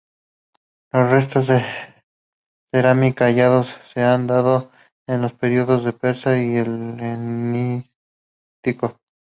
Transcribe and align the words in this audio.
Los 0.91 1.11
restos 1.11 1.45
de 1.47 1.63
cerámica 2.73 3.25
hallados 3.25 3.67
se 3.93 4.01
han 4.01 4.25
datado 4.25 4.71
en 5.07 5.21
los 5.21 5.33
periodos 5.33 5.93
persa 5.93 6.39
y 6.39 6.57
helenístico. 6.57 8.99